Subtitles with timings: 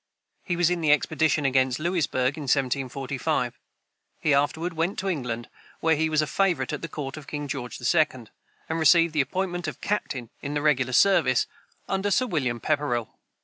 [0.43, 3.59] He was in the expedition against Louisburg in 1745.
[4.19, 5.47] He afterward went to England,
[5.79, 8.05] where he was a favorite at the court of George II.,
[8.67, 11.45] and received the appointment of captain in the regular service,
[11.87, 13.19] under Sir William Pepperell.